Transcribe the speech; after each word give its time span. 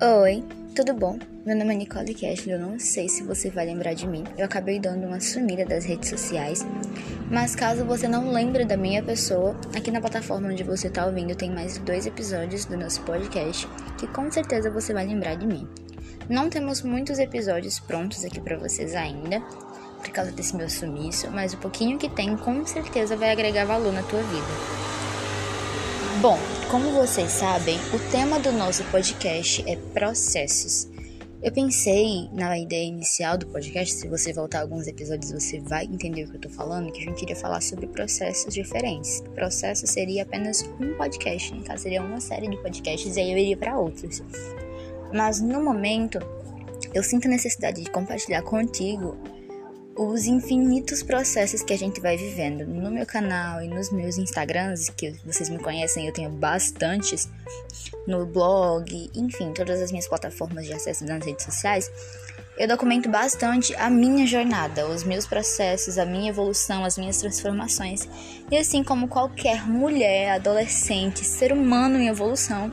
Oi, 0.00 0.44
tudo 0.76 0.94
bom? 0.94 1.18
Meu 1.44 1.56
nome 1.56 1.74
é 1.74 1.78
Nicole 1.78 2.14
Cash, 2.14 2.46
eu 2.46 2.56
não 2.56 2.78
sei 2.78 3.08
se 3.08 3.24
você 3.24 3.50
vai 3.50 3.66
lembrar 3.66 3.94
de 3.94 4.06
mim. 4.06 4.22
Eu 4.38 4.44
acabei 4.44 4.78
dando 4.78 5.08
uma 5.08 5.18
sumida 5.18 5.64
das 5.64 5.84
redes 5.84 6.08
sociais, 6.08 6.64
mas 7.28 7.56
caso 7.56 7.84
você 7.84 8.06
não 8.06 8.30
lembre 8.30 8.64
da 8.64 8.76
minha 8.76 9.02
pessoa, 9.02 9.56
aqui 9.74 9.90
na 9.90 10.00
plataforma 10.00 10.50
onde 10.50 10.62
você 10.62 10.86
está 10.86 11.04
ouvindo 11.04 11.34
tem 11.34 11.50
mais 11.50 11.78
dois 11.78 12.06
episódios 12.06 12.64
do 12.64 12.76
nosso 12.76 13.02
podcast 13.02 13.66
que 13.98 14.06
com 14.06 14.30
certeza 14.30 14.70
você 14.70 14.94
vai 14.94 15.04
lembrar 15.04 15.34
de 15.34 15.48
mim. 15.48 15.66
Não 16.30 16.48
temos 16.48 16.80
muitos 16.82 17.18
episódios 17.18 17.80
prontos 17.80 18.24
aqui 18.24 18.40
para 18.40 18.56
vocês 18.56 18.94
ainda, 18.94 19.40
por 19.40 20.10
causa 20.10 20.30
desse 20.30 20.54
meu 20.54 20.70
sumiço, 20.70 21.28
mas 21.32 21.54
o 21.54 21.58
pouquinho 21.58 21.98
que 21.98 22.08
tem 22.08 22.36
com 22.36 22.64
certeza 22.64 23.16
vai 23.16 23.32
agregar 23.32 23.64
valor 23.64 23.92
na 23.92 24.04
tua 24.04 24.22
vida. 24.22 24.46
Bom, 26.22 26.38
como 26.70 26.90
vocês 26.92 27.30
sabem, 27.30 27.78
o 27.94 28.10
tema 28.10 28.38
do 28.38 28.52
nosso 28.52 28.84
podcast 28.84 29.64
é 29.66 29.74
processos. 29.94 30.86
Eu 31.42 31.50
pensei 31.50 32.28
na 32.30 32.58
ideia 32.58 32.86
inicial 32.86 33.38
do 33.38 33.46
podcast, 33.46 33.94
se 33.94 34.06
você 34.06 34.34
voltar 34.34 34.60
alguns 34.60 34.86
episódios 34.86 35.32
você 35.32 35.60
vai 35.60 35.84
entender 35.86 36.24
o 36.24 36.30
que 36.30 36.36
eu 36.36 36.40
tô 36.42 36.50
falando, 36.50 36.92
que 36.92 37.00
a 37.00 37.04
gente 37.04 37.22
iria 37.22 37.36
falar 37.36 37.62
sobre 37.62 37.86
processos 37.86 38.52
diferentes. 38.52 39.22
Processo 39.34 39.86
seria 39.86 40.24
apenas 40.24 40.62
um 40.78 40.94
podcast, 40.94 41.54
no 41.54 41.64
caso 41.64 41.84
seria 41.84 42.02
uma 42.02 42.20
série 42.20 42.48
de 42.48 42.56
podcasts 42.58 43.16
e 43.16 43.20
aí 43.20 43.32
eu 43.32 43.38
iria 43.38 43.56
para 43.56 43.78
outros. 43.78 44.22
Mas 45.12 45.40
no 45.40 45.64
momento, 45.64 46.18
eu 46.92 47.02
sinto 47.02 47.28
a 47.28 47.30
necessidade 47.30 47.82
de 47.82 47.90
compartilhar 47.90 48.42
contigo 48.42 49.16
os 49.98 50.26
infinitos 50.26 51.02
processos 51.02 51.60
que 51.60 51.72
a 51.72 51.76
gente 51.76 52.00
vai 52.00 52.16
vivendo. 52.16 52.64
No 52.64 52.88
meu 52.88 53.04
canal 53.04 53.60
e 53.60 53.66
nos 53.66 53.90
meus 53.90 54.16
Instagrams, 54.16 54.88
que 54.90 55.10
vocês 55.24 55.48
me 55.48 55.58
conhecem, 55.58 56.06
eu 56.06 56.12
tenho 56.12 56.30
bastantes, 56.30 57.28
no 58.06 58.24
blog, 58.24 59.10
enfim, 59.12 59.52
todas 59.52 59.82
as 59.82 59.90
minhas 59.90 60.06
plataformas 60.06 60.66
de 60.66 60.72
acesso 60.72 61.04
nas 61.04 61.24
redes 61.24 61.44
sociais, 61.44 61.90
eu 62.56 62.68
documento 62.68 63.08
bastante 63.08 63.74
a 63.74 63.90
minha 63.90 64.26
jornada, 64.26 64.88
os 64.88 65.02
meus 65.02 65.26
processos, 65.26 65.98
a 65.98 66.04
minha 66.04 66.30
evolução, 66.30 66.84
as 66.84 66.96
minhas 66.96 67.18
transformações. 67.18 68.08
E 68.50 68.56
assim 68.56 68.84
como 68.84 69.08
qualquer 69.08 69.66
mulher, 69.66 70.30
adolescente, 70.30 71.24
ser 71.24 71.52
humano 71.52 71.98
em 71.98 72.08
evolução, 72.08 72.72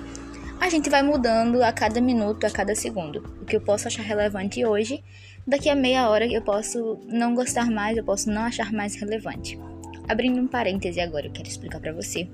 a 0.59 0.69
gente 0.69 0.89
vai 0.89 1.03
mudando 1.03 1.61
a 1.63 1.71
cada 1.71 2.01
minuto, 2.01 2.45
a 2.45 2.49
cada 2.49 2.75
segundo. 2.75 3.23
O 3.41 3.45
que 3.45 3.55
eu 3.55 3.61
posso 3.61 3.87
achar 3.87 4.03
relevante 4.03 4.65
hoje 4.65 5.03
Daqui 5.47 5.69
a 5.69 5.75
meia 5.75 6.09
hora 6.09 6.25
eu 6.25 6.41
posso 6.41 6.99
não 7.05 7.35
gostar 7.35 7.69
mais, 7.69 7.95
eu 7.95 8.03
posso 8.03 8.31
não 8.31 8.41
achar 8.41 8.73
mais 8.73 8.95
relevante. 8.95 9.59
Abrindo 10.07 10.39
um 10.39 10.47
parêntese 10.47 10.99
agora, 10.99 11.27
eu 11.27 11.31
quero 11.31 11.47
explicar 11.47 11.79
para 11.79 11.93
você 11.93 12.27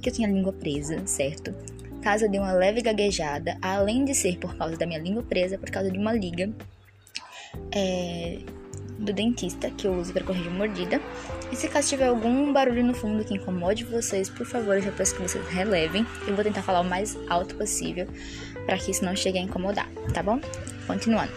que 0.00 0.08
eu 0.08 0.12
tinha 0.12 0.26
a 0.26 0.30
língua 0.32 0.50
presa, 0.50 1.06
certo? 1.06 1.54
Caso 2.00 2.30
de 2.30 2.38
uma 2.38 2.52
leve 2.52 2.80
gaguejada, 2.80 3.58
além 3.60 4.06
de 4.06 4.14
ser 4.14 4.38
por 4.38 4.56
causa 4.56 4.74
da 4.74 4.86
minha 4.86 4.98
língua 4.98 5.22
presa, 5.22 5.58
por 5.58 5.70
causa 5.70 5.90
de 5.90 5.98
uma 5.98 6.14
liga 6.14 6.50
é, 7.70 8.38
do 9.00 9.12
dentista 9.12 9.70
que 9.70 9.86
eu 9.86 9.94
uso 9.94 10.12
para 10.12 10.24
corrigir 10.24 10.50
mordida. 10.50 11.00
E 11.50 11.56
se 11.56 11.68
caso 11.68 11.88
tiver 11.88 12.06
algum 12.06 12.52
barulho 12.52 12.84
no 12.84 12.94
fundo 12.94 13.24
que 13.24 13.34
incomode 13.34 13.84
vocês, 13.84 14.28
por 14.28 14.46
favor, 14.46 14.76
eu 14.76 14.82
já 14.82 14.92
peço 14.92 15.14
que 15.14 15.22
vocês 15.22 15.46
relevem. 15.48 16.06
Eu 16.26 16.34
vou 16.34 16.44
tentar 16.44 16.62
falar 16.62 16.80
o 16.80 16.84
mais 16.84 17.16
alto 17.28 17.54
possível 17.56 18.06
para 18.66 18.76
que 18.78 18.90
isso 18.90 19.04
não 19.04 19.16
chegue 19.16 19.38
a 19.38 19.42
incomodar, 19.42 19.88
tá 20.14 20.22
bom? 20.22 20.38
Continuando. 20.86 21.32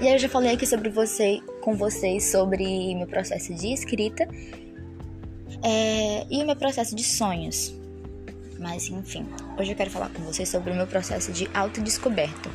E 0.00 0.06
aí 0.06 0.14
eu 0.14 0.18
já 0.18 0.28
falei 0.28 0.54
aqui 0.54 0.66
sobre 0.66 0.88
você, 0.88 1.40
com 1.60 1.74
vocês 1.76 2.24
sobre 2.24 2.94
meu 2.94 3.06
processo 3.06 3.52
de 3.54 3.72
escrita 3.72 4.26
é, 5.62 6.26
e 6.30 6.42
o 6.42 6.46
meu 6.46 6.56
processo 6.56 6.94
de 6.94 7.04
sonhos. 7.04 7.74
Mas 8.58 8.88
enfim, 8.88 9.26
hoje 9.58 9.72
eu 9.72 9.76
quero 9.76 9.90
falar 9.90 10.10
com 10.10 10.22
vocês 10.22 10.48
sobre 10.48 10.70
o 10.70 10.74
meu 10.74 10.86
processo 10.86 11.32
de 11.32 11.50
autodescoberta. 11.52 12.50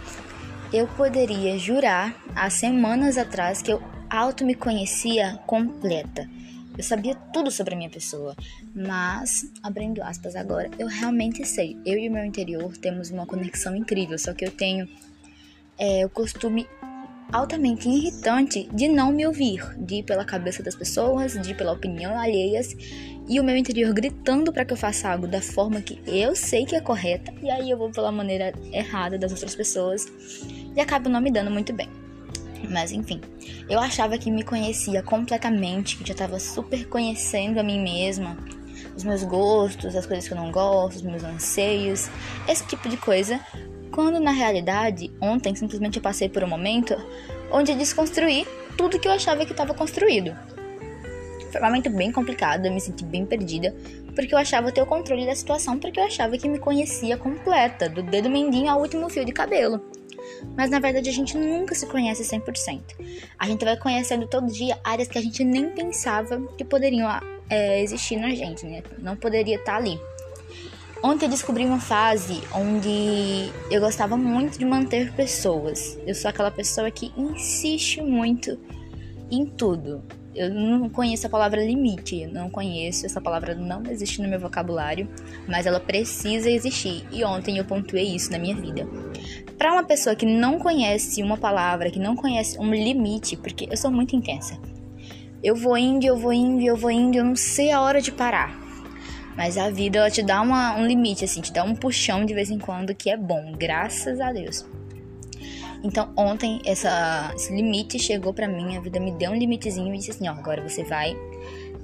Eu 0.73 0.87
poderia 0.87 1.57
jurar 1.57 2.15
há 2.35 2.49
semanas 2.49 3.17
atrás 3.17 3.61
que 3.61 3.71
eu 3.71 3.81
auto 4.09 4.43
me 4.43 4.55
conhecia 4.55 5.39
completa. 5.45 6.29
Eu 6.77 6.83
sabia 6.83 7.15
tudo 7.31 7.49
sobre 7.49 7.73
a 7.73 7.77
minha 7.77 7.89
pessoa, 7.89 8.35
mas, 8.75 9.49
abrindo 9.63 10.03
aspas 10.03 10.35
agora, 10.35 10.69
eu 10.77 10.87
realmente 10.87 11.45
sei. 11.45 11.77
Eu 11.85 11.97
e 11.97 12.09
o 12.09 12.11
meu 12.11 12.25
interior 12.25 12.75
temos 12.75 13.09
uma 13.09 13.25
conexão 13.25 13.75
incrível, 13.75 14.17
só 14.19 14.33
que 14.33 14.45
eu 14.45 14.51
tenho 14.51 14.89
é, 15.77 16.05
o 16.05 16.09
costume 16.09 16.67
altamente 17.31 17.89
irritante 17.89 18.69
de 18.71 18.87
não 18.87 19.11
me 19.11 19.25
ouvir, 19.25 19.61
de 19.77 19.95
ir 19.95 20.03
pela 20.03 20.25
cabeça 20.25 20.63
das 20.63 20.75
pessoas, 20.75 21.33
de 21.33 21.51
ir 21.51 21.55
pela 21.55 21.73
opinião 21.73 22.17
alheias 22.17 22.75
e 23.27 23.39
o 23.39 23.43
meu 23.43 23.57
interior 23.57 23.93
gritando 23.93 24.53
para 24.53 24.63
que 24.63 24.73
eu 24.73 24.77
faça 24.77 25.09
algo 25.09 25.27
da 25.27 25.41
forma 25.41 25.81
que 25.81 25.99
eu 26.05 26.35
sei 26.35 26.65
que 26.65 26.75
é 26.75 26.81
correta 26.81 27.33
e 27.41 27.49
aí 27.49 27.69
eu 27.69 27.77
vou 27.77 27.89
pela 27.89 28.11
maneira 28.11 28.53
errada 28.71 29.17
das 29.17 29.31
outras 29.31 29.55
pessoas 29.55 30.05
e 30.75 30.79
acabo 30.79 31.09
não 31.09 31.21
me 31.21 31.31
dando 31.31 31.49
muito 31.49 31.73
bem. 31.73 31.89
Mas 32.69 32.91
enfim, 32.91 33.21
eu 33.69 33.79
achava 33.79 34.17
que 34.17 34.31
me 34.31 34.43
conhecia 34.43 35.03
completamente, 35.03 35.97
que 35.97 36.07
já 36.07 36.13
estava 36.13 36.39
super 36.39 36.87
conhecendo 36.87 37.59
a 37.59 37.63
mim 37.63 37.81
mesma, 37.81 38.37
os 38.95 39.03
meus 39.03 39.23
gostos, 39.23 39.95
as 39.95 40.05
coisas 40.05 40.27
que 40.27 40.33
eu 40.33 40.37
não 40.37 40.51
gosto, 40.51 40.97
os 40.97 41.01
meus 41.01 41.23
anseios, 41.23 42.09
esse 42.47 42.65
tipo 42.65 42.87
de 42.89 42.97
coisa, 42.97 43.39
quando 43.95 44.19
na 44.19 44.31
realidade, 44.31 45.09
ontem 45.21 45.55
simplesmente 45.55 45.95
eu 45.95 46.03
passei 46.03 46.27
por 46.27 46.43
um 46.43 46.47
momento 46.47 46.93
onde 47.49 47.71
eu 47.71 47.77
desconstruí 47.77 48.45
tudo 48.77 48.99
que 48.99 49.07
eu 49.07 49.11
achava 49.13 49.45
que 49.45 49.53
estava 49.53 49.73
construído. 49.73 50.35
Foi 51.49 51.61
um 51.61 51.63
momento 51.63 51.89
bem 51.89 52.11
complicado, 52.11 52.65
eu 52.65 52.73
me 52.73 52.81
senti 52.81 53.05
bem 53.05 53.25
perdida, 53.25 53.73
porque 54.13 54.35
eu 54.35 54.37
achava 54.37 54.69
ter 54.69 54.81
o 54.81 54.85
controle 54.85 55.25
da 55.25 55.33
situação, 55.33 55.79
porque 55.79 55.97
eu 55.97 56.03
achava 56.03 56.37
que 56.37 56.49
me 56.49 56.59
conhecia 56.59 57.15
completa, 57.15 57.87
do 57.87 58.03
dedo 58.03 58.29
mendinho 58.29 58.69
ao 58.69 58.81
último 58.81 59.09
fio 59.09 59.23
de 59.23 59.31
cabelo. 59.31 59.81
Mas 60.57 60.69
na 60.69 60.79
verdade 60.79 61.07
a 61.07 61.13
gente 61.13 61.37
nunca 61.37 61.73
se 61.73 61.85
conhece 61.85 62.21
100%. 62.23 62.81
A 63.39 63.47
gente 63.47 63.63
vai 63.63 63.77
conhecendo 63.77 64.27
todo 64.27 64.51
dia 64.51 64.77
áreas 64.83 65.07
que 65.07 65.17
a 65.17 65.21
gente 65.21 65.41
nem 65.45 65.69
pensava 65.69 66.41
que 66.57 66.65
poderiam 66.65 67.07
é, 67.49 67.81
existir 67.81 68.17
na 68.17 68.31
gente, 68.31 68.65
né? 68.65 68.83
Não 68.99 69.15
poderia 69.15 69.55
estar 69.55 69.77
ali. 69.77 69.97
Ontem 71.03 71.25
eu 71.25 71.29
descobri 71.29 71.65
uma 71.65 71.79
fase 71.79 72.41
onde 72.53 73.51
eu 73.69 73.81
gostava 73.81 74.17
muito 74.17 74.57
de 74.57 74.65
manter 74.65 75.13
pessoas. 75.13 75.97
Eu 76.05 76.15
sou 76.15 76.29
aquela 76.29 76.49
pessoa 76.49 76.89
que 76.89 77.11
insiste 77.17 78.01
muito 78.01 78.57
em 79.29 79.45
tudo. 79.45 80.03
Eu 80.33 80.53
não 80.53 80.89
conheço 80.89 81.27
a 81.27 81.29
palavra 81.29 81.65
limite, 81.65 82.27
não 82.27 82.49
conheço, 82.49 83.05
essa 83.05 83.21
palavra 83.21 83.55
não 83.55 83.83
existe 83.89 84.21
no 84.21 84.27
meu 84.27 84.39
vocabulário, 84.39 85.07
mas 85.47 85.65
ela 85.65 85.79
precisa 85.79 86.49
existir. 86.49 87.07
E 87.09 87.23
ontem 87.23 87.57
eu 87.57 87.63
pontuei 87.63 88.15
isso 88.15 88.31
na 88.31 88.37
minha 88.37 88.55
vida. 88.55 88.85
Para 89.57 89.71
uma 89.71 89.83
pessoa 89.83 90.15
que 90.15 90.25
não 90.25 90.59
conhece 90.59 91.23
uma 91.23 91.37
palavra, 91.37 91.89
que 91.89 91.99
não 91.99 92.15
conhece 92.15 92.59
um 92.59 92.73
limite, 92.73 93.37
porque 93.37 93.67
eu 93.71 93.77
sou 93.77 93.89
muito 93.89 94.15
intensa. 94.15 94.59
Eu 95.41 95.55
vou 95.55 95.77
indo, 95.77 96.05
eu 96.05 96.17
vou 96.17 96.33
indo, 96.33 96.63
eu 96.63 96.75
vou 96.75 96.91
indo, 96.91 97.17
eu 97.17 97.23
não 97.23 97.35
sei 97.35 97.71
a 97.71 97.79
hora 97.79 98.01
de 98.01 98.11
parar. 98.11 98.64
Mas 99.35 99.57
a 99.57 99.69
vida, 99.69 99.99
ela 99.99 100.09
te 100.09 100.23
dá 100.23 100.41
uma, 100.41 100.75
um 100.77 100.85
limite, 100.85 101.25
assim, 101.25 101.41
te 101.41 101.51
dá 101.51 101.63
um 101.63 101.75
puxão 101.75 102.25
de 102.25 102.33
vez 102.33 102.49
em 102.49 102.57
quando 102.57 102.95
que 102.95 103.09
é 103.09 103.17
bom, 103.17 103.53
graças 103.57 104.19
a 104.21 104.31
Deus. 104.31 104.65
Então, 105.83 106.11
ontem, 106.17 106.61
essa, 106.65 107.31
esse 107.35 107.53
limite 107.53 107.99
chegou 107.99 108.33
para 108.33 108.47
mim, 108.47 108.75
a 108.75 108.79
vida 108.79 108.99
me 108.99 109.11
deu 109.11 109.31
um 109.31 109.35
limitezinho 109.35 109.93
e 109.93 109.97
disse 109.97 110.11
assim: 110.11 110.27
ó, 110.27 110.31
agora 110.31 110.67
você 110.67 110.83
vai 110.83 111.15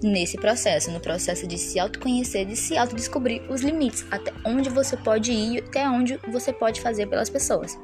nesse 0.01 0.37
processo, 0.37 0.89
no 0.89 0.99
processo 0.99 1.45
de 1.45 1.57
se 1.57 1.79
autoconhecer, 1.79 2.45
de 2.45 2.55
se 2.55 2.77
autodescobrir 2.77 3.43
os 3.51 3.61
limites, 3.61 4.05
até 4.09 4.33
onde 4.43 4.69
você 4.69 4.97
pode 4.97 5.31
ir, 5.31 5.63
até 5.63 5.87
onde 5.87 6.17
você 6.31 6.51
pode 6.51 6.81
fazer 6.81 7.07
pelas 7.07 7.29
pessoas. 7.29 7.77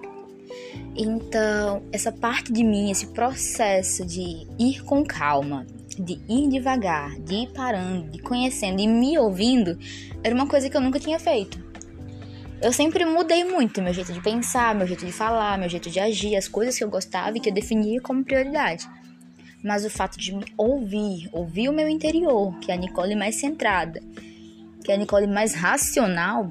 Então, 0.96 1.84
essa 1.92 2.12
parte 2.12 2.52
de 2.52 2.64
mim, 2.64 2.90
esse 2.90 3.08
processo 3.08 4.04
de 4.04 4.48
ir 4.58 4.84
com 4.84 5.04
calma, 5.04 5.68
de 6.00 6.20
ir 6.28 6.50
devagar, 6.50 7.20
de 7.20 7.36
ir 7.36 7.48
parando, 7.54 8.10
de 8.10 8.20
conhecendo 8.20 8.82
e 8.82 8.88
me 8.88 9.18
ouvindo, 9.18 9.78
era 10.24 10.34
uma 10.34 10.48
coisa 10.48 10.70
que 10.70 10.78
eu 10.78 10.82
nunca 10.82 11.00
tinha 11.00 11.20
feito. 11.20 11.66
Eu 12.62 12.74
sempre 12.74 13.06
mudei 13.06 13.44
muito 13.44 13.82
meu 13.82 13.94
jeito 13.94 14.12
de 14.12 14.22
pensar, 14.22 14.74
meu 14.74 14.88
jeito 14.88 15.06
de 15.06 15.12
falar, 15.12 15.58
meu 15.60 15.70
jeito 15.70 15.90
de 15.90 16.00
agir, 16.00 16.36
as 16.36 16.48
coisas 16.48 16.78
que 16.78 16.84
eu 16.84 16.90
gostava 16.90 17.38
e 17.38 17.40
que 17.40 17.50
eu 17.50 17.54
definia 17.54 18.02
como 18.02 18.24
prioridade. 18.24 18.88
Mas 19.64 19.86
o 19.86 19.90
fato 19.90 20.18
de 20.18 20.34
me 20.34 20.46
ouvir, 20.58 21.30
ouvir 21.32 21.70
o 21.70 21.74
meu 21.74 21.88
interior, 21.88 22.58
que 22.60 22.72
é 22.72 22.76
a 22.76 22.78
Nicole 22.78 23.16
mais 23.16 23.36
centrada, 23.36 24.02
que 24.84 24.92
é 24.92 24.96
a 24.96 24.98
Nicole 24.98 25.28
mais 25.28 25.54
racional, 25.54 26.50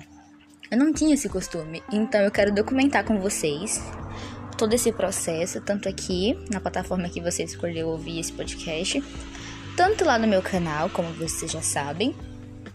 eu 0.71 0.79
não 0.79 0.93
tinha 0.93 1.15
esse 1.15 1.29
costume. 1.29 1.83
Então 1.93 2.21
eu 2.21 2.31
quero 2.31 2.55
documentar 2.55 3.05
com 3.05 3.19
vocês 3.21 3.83
todo 4.57 4.73
esse 4.73 4.91
processo, 4.91 5.61
tanto 5.61 5.89
aqui 5.89 6.39
na 6.51 6.61
plataforma 6.61 7.09
que 7.09 7.21
você 7.21 7.45
escolheu 7.45 7.89
ouvir 7.89 8.21
esse 8.21 8.33
podcast, 8.33 9.03
tanto 9.77 10.05
lá 10.05 10.19
no 10.19 10.27
meu 10.27 10.41
canal, 10.41 10.89
como 10.91 11.13
vocês 11.13 11.53
já 11.53 11.61
sabem, 11.61 12.15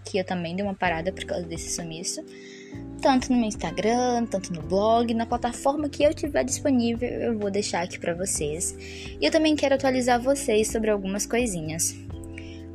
que 0.06 0.18
eu 0.18 0.24
também 0.24 0.56
dei 0.56 0.64
uma 0.64 0.76
parada 0.76 1.12
por 1.12 1.26
causa 1.26 1.46
desse 1.46 1.76
sumiço, 1.76 2.24
tanto 3.02 3.32
no 3.32 3.38
meu 3.38 3.48
Instagram, 3.48 4.26
tanto 4.28 4.54
no 4.54 4.62
blog, 4.62 5.14
na 5.14 5.26
plataforma 5.26 5.90
que 5.90 6.04
eu 6.04 6.14
tiver 6.14 6.44
disponível, 6.44 7.10
eu 7.10 7.40
vou 7.40 7.50
deixar 7.50 7.82
aqui 7.82 7.98
para 7.98 8.14
vocês. 8.14 8.76
E 9.20 9.26
eu 9.26 9.32
também 9.32 9.56
quero 9.56 9.74
atualizar 9.74 10.22
vocês 10.22 10.72
sobre 10.72 10.92
algumas 10.92 11.26
coisinhas. 11.26 11.96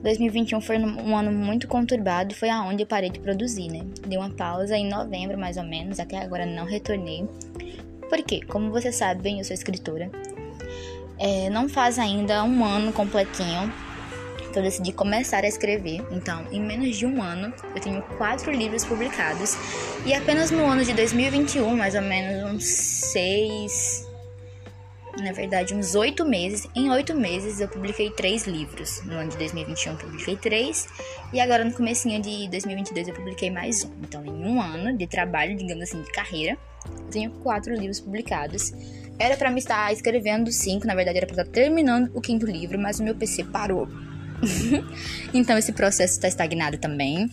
2021 0.03 0.61
foi 0.61 0.79
um 0.79 1.17
ano 1.17 1.33
muito 1.33 1.67
conturbado, 1.67 2.35
foi 2.35 2.49
aonde 2.49 2.83
eu 2.83 2.87
parei 2.87 3.11
de 3.11 3.19
produzir, 3.19 3.69
né? 3.69 3.87
Dei 4.07 4.19
uma 4.19 4.31
pausa 4.31 4.77
em 4.77 4.89
novembro, 4.89 5.39
mais 5.39 5.57
ou 5.57 5.65
menos, 5.65 5.99
até 5.99 6.19
agora 6.19 6.45
não 6.45 6.65
retornei. 6.65 7.27
Por 8.09 8.23
quê? 8.23 8.41
Como 8.47 8.71
você 8.71 8.93
sabe 8.93 9.23
bem, 9.23 9.39
eu 9.39 9.45
sou 9.45 9.55
escritora. 9.55 10.11
É, 11.19 11.49
não 11.51 11.69
faz 11.69 11.99
ainda 11.99 12.45
um 12.45 12.65
ano 12.65 12.93
completinho 12.93 13.73
que 14.53 14.59
eu 14.59 14.63
decidi 14.63 14.93
começar 14.93 15.45
a 15.45 15.49
escrever. 15.49 16.05
Então, 16.11 16.47
em 16.51 16.61
menos 16.61 16.97
de 16.97 17.07
um 17.07 17.23
ano, 17.23 17.53
eu 17.75 17.81
tenho 17.81 18.03
quatro 18.19 18.51
livros 18.51 18.85
publicados. 18.85 19.57
E 20.05 20.15
apenas 20.15 20.51
no 20.51 20.65
ano 20.65 20.85
de 20.85 20.93
2021, 20.93 21.77
mais 21.77 21.95
ou 21.95 22.03
menos 22.03 22.53
uns 22.53 22.65
seis 22.65 24.07
na 25.23 25.33
verdade, 25.33 25.75
uns 25.75 25.95
oito 25.95 26.25
meses. 26.25 26.69
Em 26.75 26.91
oito 26.91 27.15
meses 27.15 27.61
eu 27.61 27.69
publiquei 27.69 28.11
três 28.11 28.47
livros. 28.47 29.03
No 29.05 29.15
ano 29.15 29.31
de 29.31 29.37
2021 29.39 29.93
eu 29.93 29.99
publiquei 29.99 30.37
três. 30.37 30.89
E 31.33 31.41
agora 31.41 31.65
no 31.65 31.73
comecinho 31.73 32.21
de 32.21 32.49
2022 32.49 33.09
eu 33.09 33.15
publiquei 33.15 33.51
mais 33.51 33.85
um. 33.85 33.93
Então, 34.03 34.25
em 34.25 34.45
um 34.45 34.61
ano 34.61 34.97
de 34.97 35.07
trabalho, 35.07 35.57
digamos 35.57 35.85
assim, 35.85 36.03
de 36.03 36.13
carreira, 36.13 36.59
tenho 37.11 37.31
quatro 37.43 37.75
livros 37.75 38.01
publicados. 38.01 38.73
Era 39.19 39.37
para 39.37 39.51
me 39.51 39.59
estar 39.59 39.93
escrevendo 39.93 40.53
cinco, 40.53 40.87
na 40.87 40.95
verdade 40.95 41.19
era 41.19 41.27
para 41.27 41.43
estar 41.43 41.53
terminando 41.53 42.11
o 42.15 42.21
quinto 42.21 42.47
livro, 42.47 42.79
mas 42.79 43.01
o 43.01 43.03
meu 43.03 43.15
PC 43.15 43.45
parou. 43.45 43.89
então 45.33 45.57
esse 45.57 45.73
processo 45.73 46.15
está 46.15 46.29
estagnado 46.29 46.79
também. 46.79 47.31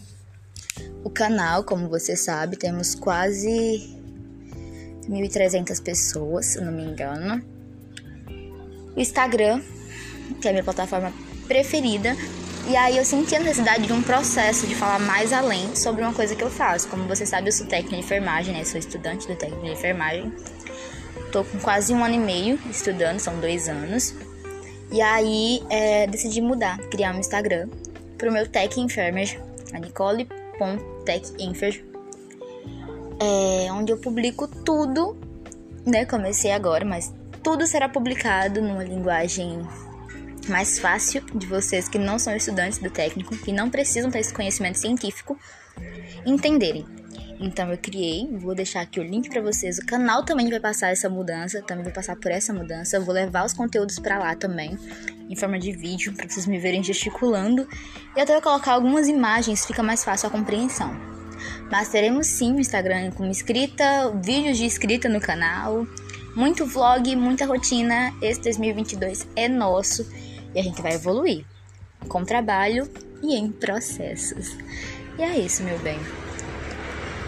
O 1.04 1.10
canal, 1.10 1.64
como 1.64 1.90
você 1.90 2.16
sabe, 2.16 2.56
temos 2.56 2.96
quase 2.96 4.00
1.300 5.10 5.84
pessoas, 5.84 6.46
se 6.46 6.62
não 6.62 6.72
me 6.72 6.84
engano 6.84 7.54
o 8.96 9.00
Instagram, 9.00 9.62
que 10.42 10.48
é 10.48 10.52
a 10.52 10.54
minha 10.54 10.64
plataforma 10.64 11.12
preferida. 11.48 12.16
E 12.66 12.78
aí 12.78 12.98
eu 12.98 13.04
senti 13.04 13.36
a 13.36 13.40
necessidade 13.40 13.86
de 13.86 13.92
um 13.92 14.02
processo 14.02 14.66
de 14.66 14.74
falar 14.74 14.98
mais 14.98 15.34
além 15.34 15.76
sobre 15.76 16.02
uma 16.02 16.14
coisa 16.14 16.34
que 16.34 16.44
eu 16.44 16.50
faço. 16.50 16.88
Como 16.88 17.06
você 17.08 17.26
sabe, 17.26 17.50
eu 17.50 17.52
sou 17.52 17.68
técnica 17.68 17.98
de 17.98 18.02
enfermagem, 18.02 18.54
né? 18.54 18.64
sou 18.64 18.80
estudante 18.80 19.28
do 19.28 19.36
técnico 19.36 19.66
de 19.66 19.72
enfermagem. 19.72 20.32
Tô 21.32 21.44
com 21.44 21.60
quase 21.60 21.94
um 21.94 22.04
ano 22.04 22.16
e 22.16 22.20
meio 22.20 22.58
estudando, 22.70 23.20
são 23.20 23.38
dois 23.40 23.68
anos. 23.68 24.16
E 24.92 25.02
aí 25.02 25.62
é, 25.70 26.08
decidi 26.08 26.40
mudar, 26.40 26.78
criar 26.90 27.14
um 27.14 27.20
Instagram 27.20 27.68
pro 28.18 28.32
meu 28.32 28.48
Tech 28.48 28.80
Enfermer, 28.80 29.42
a 29.74 29.80
Nicole.techenfer, 29.80 31.84
é, 33.20 33.74
onde 33.74 33.92
eu 33.92 33.98
publico 33.98 34.48
tudo, 34.48 35.18
né? 35.86 36.06
Comecei 36.06 36.52
agora, 36.52 36.86
mas 36.86 37.14
tudo 37.42 37.68
será 37.68 37.90
publicado 37.90 38.62
numa 38.62 38.84
linguagem 38.84 39.68
mais 40.50 40.80
fácil 40.80 41.24
de 41.34 41.48
vocês 41.48 41.88
que 41.88 41.98
não 41.98 42.20
são 42.20 42.36
estudantes 42.36 42.78
do 42.80 42.90
técnico, 42.90 43.36
que 43.38 43.52
não 43.52 43.70
precisam 43.70 44.10
ter 44.10 44.20
esse 44.20 44.34
conhecimento 44.34 44.78
científico, 44.78 45.38
entenderem. 46.26 46.86
Então 47.40 47.70
eu 47.70 47.78
criei, 47.78 48.30
vou 48.38 48.56
deixar 48.56 48.82
aqui 48.82 49.00
o 49.00 49.04
link 49.04 49.30
para 49.30 49.42
vocês. 49.42 49.78
O 49.78 49.86
canal 49.86 50.24
também 50.24 50.50
vai 50.50 50.60
passar 50.60 50.90
essa 50.90 51.10
mudança, 51.10 51.62
também 51.62 51.84
vai 51.84 51.94
passar 51.94 52.16
por 52.16 52.32
essa 52.32 52.54
mudança. 52.54 52.96
Eu 52.96 53.04
vou 53.04 53.14
levar 53.14 53.46
os 53.46 53.54
conteúdos 53.54 54.00
para 54.00 54.18
lá 54.18 54.36
também, 54.36 54.78
em 55.30 55.36
forma 55.36 55.60
de 55.60 55.72
vídeo, 55.72 56.14
para 56.14 56.30
vocês 56.30 56.48
me 56.48 56.58
verem 56.58 56.84
gesticulando. 56.84 57.68
E 58.16 58.22
até 58.22 58.34
vou 58.34 58.42
colocar 58.42 58.74
algumas 58.74 59.08
imagens, 59.08 59.66
fica 59.66 59.84
mais 59.84 60.04
fácil 60.04 60.28
a 60.28 60.32
compreensão. 60.32 60.96
Mas 61.70 61.90
teremos 61.90 62.28
sim 62.28 62.54
o 62.54 62.60
Instagram 62.60 63.12
com 63.12 63.26
escrita, 63.30 64.12
vídeos 64.24 64.58
de 64.58 64.66
escrita 64.66 65.10
no 65.10 65.20
canal, 65.20 65.86
muito 66.36 66.66
vlog, 66.66 67.16
muita 67.16 67.46
rotina. 67.46 68.14
Esse 68.22 68.42
2022 68.42 69.28
é 69.36 69.50
nosso 69.50 70.08
e 70.54 70.60
a 70.60 70.64
gente 70.64 70.82
vai 70.82 70.94
evoluir 70.94 71.46
com 72.08 72.24
trabalho 72.24 72.90
e 73.22 73.36
em 73.36 73.52
processos. 73.52 74.58
E 75.18 75.22
é 75.22 75.38
isso, 75.38 75.64
meu 75.64 75.78
bem. 75.80 76.00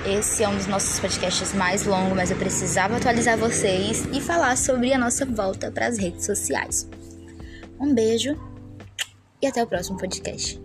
Esse 0.05 0.43
é 0.43 0.49
um 0.49 0.55
dos 0.55 0.67
nossos 0.67 0.99
podcasts 0.99 1.53
mais 1.53 1.85
longos, 1.85 2.15
mas 2.15 2.29
eu 2.29 2.37
precisava 2.37 2.97
atualizar 2.97 3.37
vocês 3.37 4.05
e 4.13 4.21
falar 4.21 4.55
sobre 4.55 4.93
a 4.93 4.99
nossa 4.99 5.25
volta 5.25 5.71
para 5.71 5.87
as 5.87 5.97
redes 5.97 6.25
sociais. 6.25 6.87
Um 7.79 7.93
beijo 7.93 8.37
e 9.41 9.47
até 9.47 9.63
o 9.63 9.67
próximo 9.67 9.97
podcast. 9.97 10.64